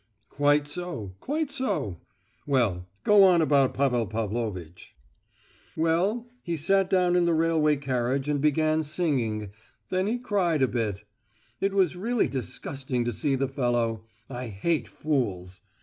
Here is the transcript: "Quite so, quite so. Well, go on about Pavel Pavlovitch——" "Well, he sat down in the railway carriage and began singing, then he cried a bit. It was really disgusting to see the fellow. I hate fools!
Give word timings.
"Quite 0.29 0.65
so, 0.67 1.13
quite 1.19 1.51
so. 1.51 2.01
Well, 2.47 2.87
go 3.03 3.23
on 3.23 3.39
about 3.39 3.75
Pavel 3.75 4.07
Pavlovitch——" 4.07 4.95
"Well, 5.77 6.25
he 6.41 6.57
sat 6.57 6.89
down 6.89 7.15
in 7.15 7.25
the 7.25 7.35
railway 7.35 7.75
carriage 7.75 8.27
and 8.27 8.41
began 8.41 8.81
singing, 8.81 9.51
then 9.89 10.07
he 10.07 10.17
cried 10.17 10.63
a 10.63 10.67
bit. 10.67 11.03
It 11.59 11.75
was 11.75 11.95
really 11.95 12.27
disgusting 12.27 13.05
to 13.05 13.13
see 13.13 13.35
the 13.35 13.47
fellow. 13.47 14.03
I 14.27 14.47
hate 14.47 14.87
fools! 14.87 15.61